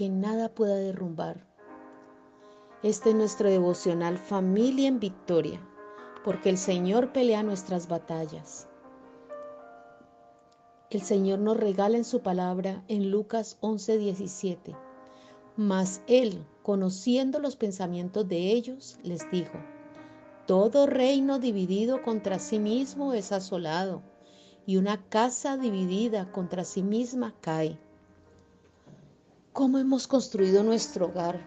que 0.00 0.08
nada 0.08 0.48
pueda 0.48 0.76
derrumbar. 0.76 1.44
Este 2.82 3.10
es 3.10 3.14
nuestro 3.14 3.50
devocional 3.50 4.16
Familia 4.16 4.88
en 4.88 4.98
Victoria, 4.98 5.60
porque 6.24 6.48
el 6.48 6.56
Señor 6.56 7.12
pelea 7.12 7.42
nuestras 7.42 7.86
batallas. 7.86 8.66
El 10.88 11.02
Señor 11.02 11.40
nos 11.40 11.58
regala 11.58 11.98
en 11.98 12.06
su 12.06 12.22
palabra 12.22 12.82
en 12.88 13.10
Lucas 13.10 13.58
11:17. 13.60 14.74
Mas 15.56 16.00
Él, 16.06 16.46
conociendo 16.62 17.38
los 17.38 17.56
pensamientos 17.56 18.26
de 18.26 18.52
ellos, 18.52 18.98
les 19.02 19.30
dijo, 19.30 19.58
Todo 20.46 20.86
reino 20.86 21.38
dividido 21.38 22.00
contra 22.00 22.38
sí 22.38 22.58
mismo 22.58 23.12
es 23.12 23.32
asolado 23.32 24.00
y 24.64 24.78
una 24.78 25.06
casa 25.10 25.58
dividida 25.58 26.32
contra 26.32 26.64
sí 26.64 26.82
misma 26.82 27.34
cae. 27.42 27.78
¿Cómo 29.52 29.78
hemos 29.78 30.06
construido 30.06 30.62
nuestro 30.62 31.06
hogar? 31.06 31.40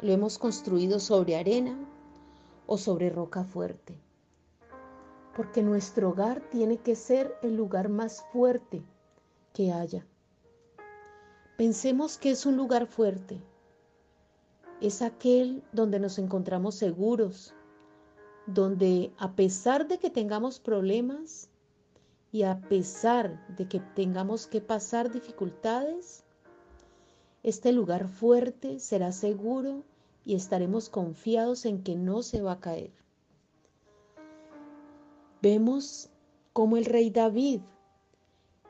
¿Lo 0.00 0.12
hemos 0.12 0.38
construido 0.38 0.98
sobre 0.98 1.36
arena 1.36 1.78
o 2.66 2.78
sobre 2.78 3.10
roca 3.10 3.44
fuerte? 3.44 4.00
Porque 5.36 5.62
nuestro 5.62 6.08
hogar 6.08 6.40
tiene 6.50 6.78
que 6.78 6.96
ser 6.96 7.36
el 7.42 7.54
lugar 7.54 7.90
más 7.90 8.24
fuerte 8.32 8.82
que 9.52 9.72
haya. 9.72 10.06
Pensemos 11.58 12.16
que 12.16 12.30
es 12.30 12.46
un 12.46 12.56
lugar 12.56 12.86
fuerte. 12.86 13.38
Es 14.80 15.02
aquel 15.02 15.62
donde 15.70 16.00
nos 16.00 16.18
encontramos 16.18 16.76
seguros, 16.76 17.52
donde 18.46 19.12
a 19.18 19.32
pesar 19.32 19.86
de 19.86 19.98
que 19.98 20.08
tengamos 20.08 20.60
problemas, 20.60 21.50
y 22.32 22.42
a 22.42 22.58
pesar 22.62 23.46
de 23.54 23.68
que 23.68 23.78
tengamos 23.78 24.48
que 24.48 24.60
pasar 24.60 25.12
dificultades, 25.12 26.23
este 27.44 27.72
lugar 27.72 28.08
fuerte 28.08 28.80
será 28.80 29.12
seguro 29.12 29.84
y 30.24 30.34
estaremos 30.34 30.88
confiados 30.88 31.66
en 31.66 31.82
que 31.82 31.94
no 31.94 32.22
se 32.22 32.40
va 32.40 32.52
a 32.52 32.60
caer. 32.60 32.90
Vemos 35.42 36.08
como 36.54 36.78
el 36.78 36.86
rey 36.86 37.10
David 37.10 37.60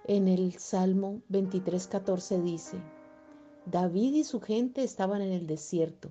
en 0.07 0.27
el 0.27 0.59
Salmo 0.59 1.23
23:14 1.31 2.43
dice, 2.43 2.77
David 3.65 4.15
y 4.15 4.25
su 4.25 4.41
gente 4.41 4.83
estaban 4.83 5.23
en 5.23 5.31
el 5.31 5.47
desierto, 5.47 6.11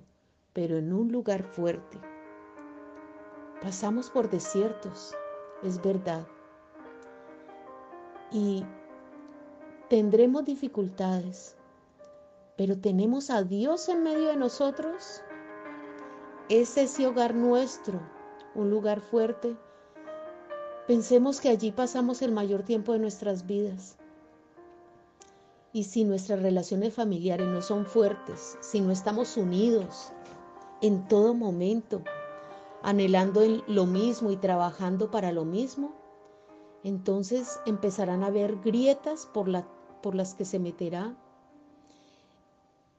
pero 0.54 0.78
en 0.78 0.92
un 0.92 1.12
lugar 1.12 1.44
fuerte. 1.44 1.98
Pasamos 3.60 4.08
por 4.08 4.30
desiertos, 4.30 5.14
es 5.62 5.80
verdad, 5.82 6.26
y 8.32 8.64
tendremos 9.88 10.44
dificultades, 10.44 11.56
pero 12.56 12.78
tenemos 12.78 13.30
a 13.30 13.42
Dios 13.42 13.88
en 13.88 14.02
medio 14.02 14.28
de 14.28 14.36
nosotros. 14.36 15.22
Es 16.48 16.76
ese 16.76 17.06
hogar 17.06 17.34
nuestro, 17.34 18.00
un 18.54 18.70
lugar 18.70 19.00
fuerte. 19.00 19.56
Pensemos 20.86 21.40
que 21.40 21.48
allí 21.48 21.72
pasamos 21.72 22.22
el 22.22 22.32
mayor 22.32 22.62
tiempo 22.62 22.92
de 22.92 22.98
nuestras 22.98 23.46
vidas. 23.46 23.96
Y 25.72 25.84
si 25.84 26.04
nuestras 26.04 26.40
relaciones 26.40 26.94
familiares 26.94 27.48
no 27.48 27.60
son 27.60 27.86
fuertes, 27.86 28.56
si 28.60 28.80
no 28.80 28.92
estamos 28.92 29.36
unidos 29.36 30.12
en 30.80 31.08
todo 31.08 31.34
momento, 31.34 32.02
anhelando 32.82 33.40
lo 33.66 33.86
mismo 33.86 34.30
y 34.30 34.36
trabajando 34.36 35.10
para 35.10 35.32
lo 35.32 35.44
mismo, 35.44 35.92
entonces 36.84 37.58
empezarán 37.66 38.22
a 38.22 38.26
haber 38.26 38.56
grietas 38.60 39.26
por, 39.26 39.50
por 40.02 40.14
las 40.14 40.34
que 40.34 40.44
se 40.44 40.60
meterá 40.60 41.16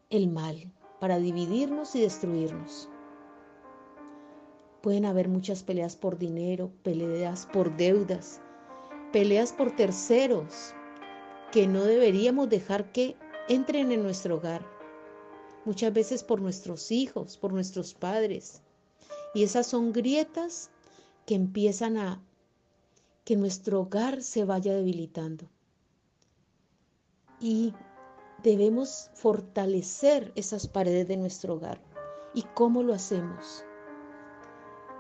el 0.10 0.30
mal 0.30 0.72
para 1.00 1.18
dividirnos 1.18 1.96
y 1.96 2.02
destruirnos. 2.02 2.90
Pueden 4.82 5.06
haber 5.06 5.30
muchas 5.30 5.64
peleas 5.64 5.96
por 5.96 6.18
dinero, 6.18 6.72
peleas 6.84 7.48
por 7.48 7.76
deudas, 7.76 8.42
peleas 9.12 9.52
por 9.52 9.76
terceros 9.76 10.74
que 11.52 11.68
no 11.68 11.84
deberíamos 11.84 12.50
dejar 12.50 12.92
que 12.92 13.16
entren 13.48 13.92
en 13.92 14.04
nuestro 14.04 14.36
hogar. 14.36 14.66
Muchas 15.64 15.94
veces 15.94 16.24
por 16.24 16.42
nuestros 16.42 16.92
hijos, 16.92 17.38
por 17.38 17.52
nuestros 17.52 17.94
padres. 17.94 18.62
Y 19.34 19.44
esas 19.44 19.66
son 19.66 19.92
grietas 19.92 20.70
que 21.26 21.36
empiezan 21.36 21.98
a 21.98 22.22
que 23.24 23.36
nuestro 23.36 23.82
hogar 23.82 24.22
se 24.22 24.46
vaya 24.46 24.76
debilitando. 24.76 25.50
Y 27.40 27.74
debemos 28.46 29.10
fortalecer 29.16 30.32
esas 30.36 30.68
paredes 30.68 31.08
de 31.08 31.18
nuestro 31.18 31.56
hogar. 31.56 31.82
¿Y 32.36 32.44
cómo 32.54 32.84
lo 32.84 32.94
hacemos? 32.94 33.66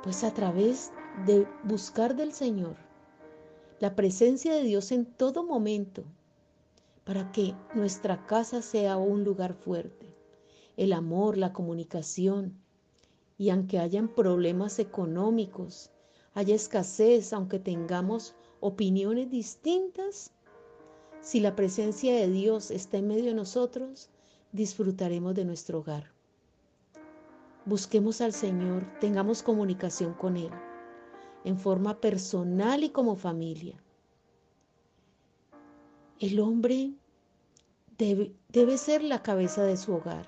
Pues 0.02 0.24
a 0.24 0.34
través 0.34 0.92
de 1.28 1.48
buscar 1.64 2.16
del 2.16 2.34
Señor 2.34 2.76
la 3.80 3.96
presencia 3.96 4.56
de 4.56 4.64
Dios 4.64 4.92
en 4.92 5.06
todo 5.06 5.44
momento 5.44 6.04
para 7.04 7.32
que 7.32 7.54
nuestra 7.76 8.26
casa 8.26 8.64
sea 8.64 8.98
un 8.98 9.24
lugar 9.24 9.54
fuerte. 9.54 10.12
El 10.76 10.92
amor, 10.92 11.38
la 11.38 11.54
comunicación. 11.54 12.60
Y 13.38 13.52
aunque 13.52 13.78
hayan 13.78 14.08
problemas 14.08 14.80
económicos, 14.80 15.92
haya 16.34 16.56
escasez, 16.56 17.32
aunque 17.32 17.60
tengamos 17.60 18.34
opiniones 18.60 19.30
distintas, 19.30 20.32
si 21.26 21.40
la 21.40 21.56
presencia 21.56 22.14
de 22.14 22.30
Dios 22.30 22.70
está 22.70 22.98
en 22.98 23.08
medio 23.08 23.26
de 23.26 23.34
nosotros, 23.34 24.12
disfrutaremos 24.52 25.34
de 25.34 25.44
nuestro 25.44 25.80
hogar. 25.80 26.12
Busquemos 27.66 28.22
al 28.22 28.32
Señor, 28.32 28.86
tengamos 29.02 29.42
comunicación 29.42 30.14
con 30.14 30.38
Él, 30.38 30.52
en 31.44 31.58
forma 31.58 32.00
personal 32.00 32.84
y 32.84 32.92
como 32.92 33.16
familia. 33.16 33.76
El 36.20 36.40
hombre 36.40 36.94
debe, 37.98 38.78
ser 38.78 39.04
la 39.04 39.24
cabeza 39.24 39.64
de 39.64 39.78
su 39.78 39.96
hogar 39.96 40.28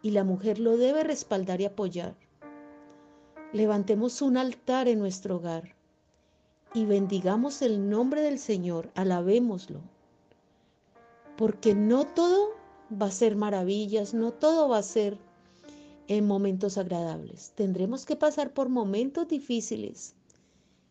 y 0.00 0.12
la 0.12 0.22
mujer 0.22 0.60
lo 0.60 0.76
debe 0.76 1.02
respaldar 1.02 1.60
y 1.60 1.64
apoyar. 1.64 2.14
Levantemos 3.52 4.22
un 4.22 4.36
altar 4.36 4.86
en 4.86 5.00
nuestro 5.00 5.38
hogar 5.38 5.74
y 6.72 6.84
bendigamos 6.84 7.62
el 7.62 7.90
nombre 7.90 8.20
del 8.20 8.38
Señor, 8.38 8.92
alabémoslo. 8.94 9.95
Porque 11.36 11.74
no 11.74 12.06
todo 12.06 12.50
va 12.90 13.06
a 13.06 13.10
ser 13.10 13.36
maravillas, 13.36 14.14
no 14.14 14.32
todo 14.32 14.68
va 14.68 14.78
a 14.78 14.82
ser 14.82 15.18
en 16.08 16.26
momentos 16.26 16.78
agradables. 16.78 17.52
Tendremos 17.54 18.06
que 18.06 18.16
pasar 18.16 18.52
por 18.52 18.68
momentos 18.68 19.28
difíciles 19.28 20.14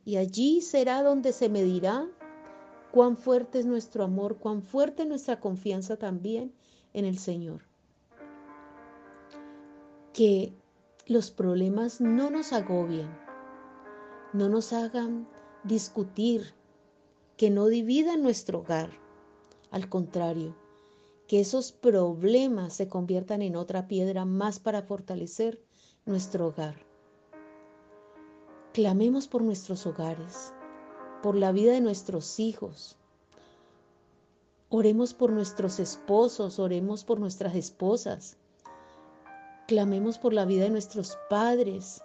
y 0.04 0.18
allí 0.18 0.62
será 0.62 1.02
donde 1.02 1.34
se 1.34 1.50
medirá 1.50 2.08
cuán 2.92 3.18
fuerte 3.18 3.60
es 3.60 3.66
nuestro 3.66 4.04
amor, 4.04 4.38
cuán 4.38 4.62
fuerte 4.62 5.04
es 5.04 5.10
nuestra 5.10 5.40
confianza 5.40 5.98
también 5.98 6.54
en 6.94 7.06
el 7.06 7.18
Señor. 7.18 7.64
Que 10.14 10.54
los 11.08 11.32
problemas 11.32 12.00
no 12.00 12.30
nos 12.30 12.54
agobien, 12.54 13.10
no 14.32 14.48
nos 14.48 14.74
hagan 14.74 15.28
discutir, 15.64 16.54
que 17.36 17.50
no 17.50 17.68
dividan 17.68 18.22
nuestro 18.22 18.60
hogar. 18.60 19.05
Al 19.76 19.90
contrario, 19.90 20.56
que 21.28 21.42
esos 21.42 21.74
problemas 21.74 22.74
se 22.74 22.88
conviertan 22.88 23.42
en 23.42 23.58
otra 23.58 23.90
piedra 23.90 24.24
más 24.24 24.58
para 24.58 24.84
fortalecer 24.84 25.62
nuestro 26.06 26.48
hogar. 26.48 26.78
Clamemos 28.72 29.28
por 29.28 29.42
nuestros 29.42 29.86
hogares, 29.86 30.54
por 31.22 31.36
la 31.36 31.52
vida 31.52 31.74
de 31.74 31.82
nuestros 31.82 32.40
hijos. 32.40 32.96
Oremos 34.70 35.14
por 35.14 35.34
nuestros 35.34 35.82
esposos, 35.82 36.58
oremos 36.58 37.04
por 37.04 37.20
nuestras 37.20 37.54
esposas, 37.54 38.38
Clamemos 39.68 40.18
por 40.18 40.32
la 40.32 40.46
vida 40.46 40.64
de 40.64 40.70
nuestros 40.70 41.18
padres 41.30 42.02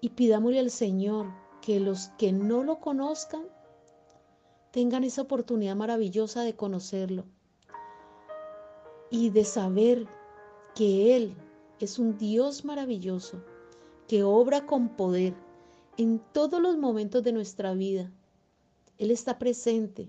y 0.00 0.08
pidámosle 0.08 0.60
al 0.60 0.70
Señor 0.70 1.26
que 1.60 1.78
los 1.78 2.08
que 2.16 2.32
no 2.32 2.64
lo 2.64 2.80
conozcan 2.80 3.42
tengan 4.74 5.04
esa 5.04 5.22
oportunidad 5.22 5.76
maravillosa 5.76 6.42
de 6.42 6.56
conocerlo 6.56 7.24
y 9.08 9.30
de 9.30 9.44
saber 9.44 10.08
que 10.74 11.14
Él 11.14 11.36
es 11.78 12.00
un 12.00 12.18
Dios 12.18 12.64
maravilloso, 12.64 13.40
que 14.08 14.24
obra 14.24 14.66
con 14.66 14.88
poder 14.88 15.32
en 15.96 16.18
todos 16.32 16.60
los 16.60 16.76
momentos 16.76 17.22
de 17.22 17.30
nuestra 17.30 17.72
vida. 17.72 18.10
Él 18.98 19.12
está 19.12 19.38
presente, 19.38 20.08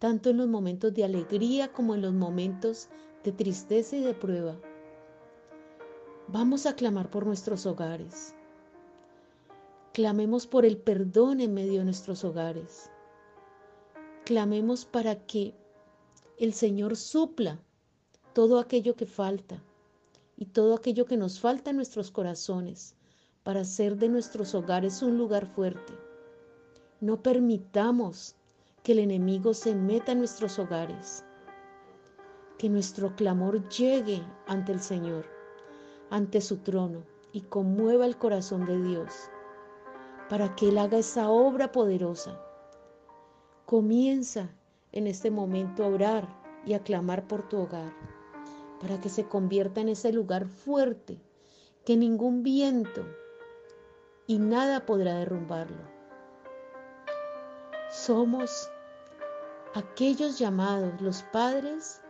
tanto 0.00 0.30
en 0.30 0.38
los 0.38 0.48
momentos 0.48 0.92
de 0.92 1.04
alegría 1.04 1.72
como 1.72 1.94
en 1.94 2.02
los 2.02 2.12
momentos 2.12 2.88
de 3.22 3.30
tristeza 3.30 3.94
y 3.94 4.00
de 4.00 4.14
prueba. 4.14 4.56
Vamos 6.26 6.66
a 6.66 6.74
clamar 6.74 7.08
por 7.08 7.24
nuestros 7.24 7.66
hogares. 7.66 8.34
Clamemos 9.92 10.48
por 10.48 10.64
el 10.64 10.76
perdón 10.76 11.40
en 11.40 11.54
medio 11.54 11.78
de 11.78 11.84
nuestros 11.84 12.24
hogares. 12.24 12.90
Clamemos 14.26 14.84
para 14.84 15.24
que 15.26 15.54
el 16.36 16.52
Señor 16.52 16.96
supla 16.96 17.58
todo 18.34 18.58
aquello 18.58 18.96
que 18.96 19.06
falta 19.06 19.62
y 20.36 20.46
todo 20.46 20.74
aquello 20.74 21.06
que 21.06 21.16
nos 21.16 21.40
falta 21.40 21.70
en 21.70 21.76
nuestros 21.76 22.10
corazones 22.10 22.96
para 23.44 23.60
hacer 23.60 23.96
de 23.96 24.08
nuestros 24.08 24.54
hogares 24.54 25.00
un 25.00 25.16
lugar 25.16 25.46
fuerte. 25.46 25.94
No 27.00 27.22
permitamos 27.22 28.34
que 28.82 28.92
el 28.92 28.98
enemigo 28.98 29.54
se 29.54 29.74
meta 29.74 30.10
en 30.10 30.18
nuestros 30.18 30.58
hogares. 30.58 31.24
Que 32.58 32.68
nuestro 32.68 33.14
clamor 33.16 33.66
llegue 33.68 34.22
ante 34.48 34.72
el 34.72 34.80
Señor 34.80 35.24
ante 36.10 36.40
su 36.40 36.58
trono 36.58 37.04
y 37.32 37.42
conmueva 37.42 38.06
el 38.06 38.16
corazón 38.16 38.66
de 38.66 38.82
Dios 38.82 39.12
para 40.28 40.56
que 40.56 40.68
Él 40.68 40.78
haga 40.78 40.98
esa 40.98 41.28
obra 41.28 41.70
poderosa. 41.70 42.40
Comienza 43.66 44.48
en 44.92 45.08
este 45.08 45.32
momento 45.32 45.82
a 45.82 45.88
orar 45.88 46.28
y 46.64 46.74
a 46.74 46.84
clamar 46.84 47.26
por 47.26 47.48
tu 47.48 47.58
hogar 47.58 47.92
para 48.80 49.00
que 49.00 49.08
se 49.08 49.24
convierta 49.24 49.80
en 49.80 49.88
ese 49.88 50.12
lugar 50.12 50.46
fuerte 50.46 51.20
que 51.84 51.96
ningún 51.96 52.44
viento 52.44 53.04
y 54.28 54.38
nada 54.38 54.86
podrá 54.86 55.16
derrumbarlo. 55.16 55.82
Somos 57.90 58.70
aquellos 59.74 60.38
llamados, 60.38 61.00
los 61.00 61.24
padres, 61.24 62.00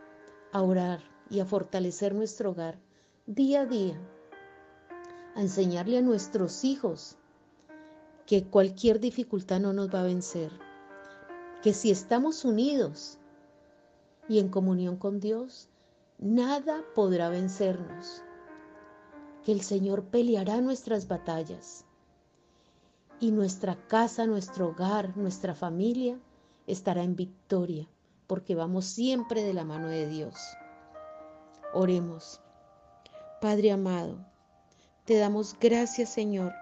a 0.52 0.60
orar 0.60 1.00
y 1.30 1.40
a 1.40 1.46
fortalecer 1.46 2.14
nuestro 2.14 2.50
hogar 2.50 2.78
día 3.24 3.62
a 3.62 3.64
día, 3.66 3.98
a 5.34 5.40
enseñarle 5.40 5.96
a 5.96 6.02
nuestros 6.02 6.64
hijos 6.64 7.16
que 8.26 8.44
cualquier 8.44 9.00
dificultad 9.00 9.58
no 9.60 9.72
nos 9.72 9.94
va 9.94 10.00
a 10.00 10.04
vencer, 10.04 10.65
que 11.66 11.74
si 11.74 11.90
estamos 11.90 12.44
unidos 12.44 13.18
y 14.28 14.38
en 14.38 14.50
comunión 14.50 14.96
con 14.96 15.18
Dios, 15.18 15.68
nada 16.16 16.84
podrá 16.94 17.28
vencernos, 17.28 18.22
que 19.44 19.50
el 19.50 19.62
Señor 19.62 20.04
peleará 20.04 20.60
nuestras 20.60 21.08
batallas 21.08 21.84
y 23.18 23.32
nuestra 23.32 23.74
casa, 23.88 24.26
nuestro 24.28 24.68
hogar, 24.68 25.16
nuestra 25.16 25.56
familia 25.56 26.20
estará 26.68 27.02
en 27.02 27.16
victoria, 27.16 27.88
porque 28.28 28.54
vamos 28.54 28.84
siempre 28.84 29.42
de 29.42 29.52
la 29.52 29.64
mano 29.64 29.88
de 29.88 30.06
Dios. 30.06 30.36
Oremos. 31.74 32.40
Padre 33.40 33.72
amado, 33.72 34.24
te 35.04 35.18
damos 35.18 35.56
gracias 35.58 36.10
Señor. 36.10 36.52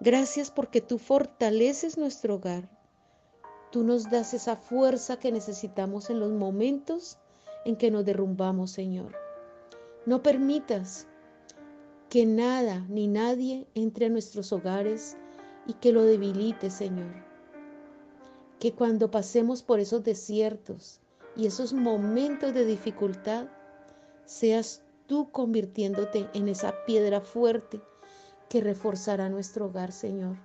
Gracias 0.00 0.50
porque 0.50 0.80
tú 0.80 0.98
fortaleces 0.98 1.96
nuestro 1.96 2.34
hogar. 2.34 2.81
Tú 3.72 3.84
nos 3.84 4.10
das 4.10 4.34
esa 4.34 4.54
fuerza 4.54 5.18
que 5.18 5.32
necesitamos 5.32 6.10
en 6.10 6.20
los 6.20 6.30
momentos 6.30 7.16
en 7.64 7.76
que 7.76 7.90
nos 7.90 8.04
derrumbamos, 8.04 8.70
Señor. 8.70 9.12
No 10.04 10.22
permitas 10.22 11.06
que 12.10 12.26
nada 12.26 12.84
ni 12.90 13.06
nadie 13.06 13.66
entre 13.74 14.06
a 14.06 14.08
nuestros 14.10 14.52
hogares 14.52 15.16
y 15.66 15.72
que 15.72 15.90
lo 15.90 16.02
debilite, 16.02 16.68
Señor. 16.68 17.14
Que 18.60 18.74
cuando 18.74 19.10
pasemos 19.10 19.62
por 19.62 19.80
esos 19.80 20.04
desiertos 20.04 21.00
y 21.34 21.46
esos 21.46 21.72
momentos 21.72 22.52
de 22.52 22.66
dificultad, 22.66 23.46
seas 24.26 24.82
tú 25.06 25.30
convirtiéndote 25.30 26.28
en 26.34 26.48
esa 26.48 26.74
piedra 26.84 27.22
fuerte 27.22 27.80
que 28.50 28.60
reforzará 28.60 29.30
nuestro 29.30 29.68
hogar, 29.68 29.92
Señor. 29.92 30.36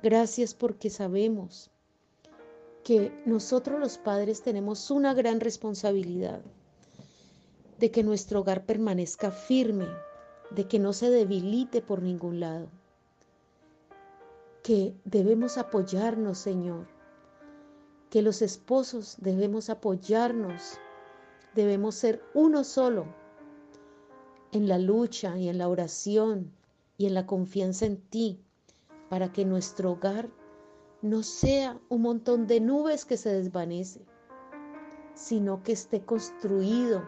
Gracias 0.00 0.54
porque 0.54 0.88
sabemos 0.88 1.72
que 2.88 3.12
nosotros 3.26 3.78
los 3.78 3.98
padres 3.98 4.40
tenemos 4.40 4.90
una 4.90 5.12
gran 5.12 5.40
responsabilidad 5.40 6.40
de 7.78 7.90
que 7.90 8.02
nuestro 8.02 8.40
hogar 8.40 8.64
permanezca 8.64 9.30
firme, 9.30 9.86
de 10.52 10.66
que 10.68 10.78
no 10.78 10.94
se 10.94 11.10
debilite 11.10 11.82
por 11.82 12.00
ningún 12.02 12.40
lado, 12.40 12.70
que 14.62 14.94
debemos 15.04 15.58
apoyarnos, 15.58 16.38
Señor, 16.38 16.86
que 18.08 18.22
los 18.22 18.40
esposos 18.40 19.16
debemos 19.18 19.68
apoyarnos, 19.68 20.78
debemos 21.54 21.94
ser 21.94 22.22
uno 22.32 22.64
solo 22.64 23.04
en 24.50 24.66
la 24.66 24.78
lucha 24.78 25.36
y 25.36 25.50
en 25.50 25.58
la 25.58 25.68
oración 25.68 26.50
y 26.96 27.04
en 27.04 27.12
la 27.12 27.26
confianza 27.26 27.84
en 27.84 27.98
ti, 27.98 28.40
para 29.10 29.30
que 29.30 29.44
nuestro 29.44 29.92
hogar 29.92 30.30
no 31.00 31.22
sea 31.22 31.80
un 31.88 32.02
montón 32.02 32.46
de 32.46 32.60
nubes 32.60 33.04
que 33.04 33.16
se 33.16 33.32
desvanece, 33.32 34.04
sino 35.14 35.62
que 35.62 35.72
esté 35.72 36.04
construido 36.04 37.02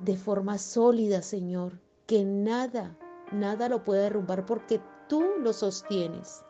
de 0.00 0.16
forma 0.16 0.58
sólida, 0.58 1.22
Señor, 1.22 1.78
que 2.06 2.24
nada, 2.24 2.98
nada 3.32 3.68
lo 3.68 3.84
pueda 3.84 4.02
derrumbar 4.02 4.46
porque 4.46 4.80
tú 5.08 5.22
lo 5.40 5.52
sostienes 5.52 6.42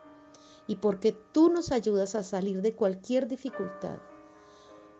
y 0.67 0.77
porque 0.77 1.11
tú 1.33 1.49
nos 1.49 1.71
ayudas 1.71 2.15
a 2.15 2.23
salir 2.23 2.61
de 2.61 2.73
cualquier 2.73 3.27
dificultad, 3.27 3.97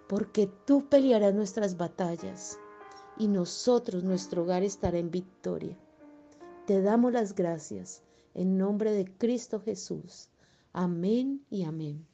porque 0.07 0.47
tú 0.65 0.89
pelearás 0.89 1.33
nuestras 1.33 1.77
batallas 1.77 2.59
y 3.18 3.30
nosotros, 3.30 4.03
nuestro 4.03 4.44
hogar 4.44 4.63
estará 4.63 4.97
en 4.97 5.12
victoria. 5.12 5.77
Te 6.68 6.81
damos 6.81 7.13
las 7.13 7.35
gracias 7.35 8.03
en 8.33 8.57
nombre 8.57 8.91
de 8.91 9.06
Cristo 9.18 9.62
Jesús. 9.62 10.30
Amén 10.73 11.45
y 11.49 11.63
amén. 11.63 12.12